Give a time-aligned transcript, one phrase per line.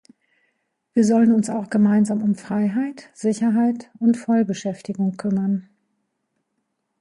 [0.93, 5.69] Wir sollen uns auch gemeinsam um Freiheit, Sicherheit und Vollbeschäftigung kümmern.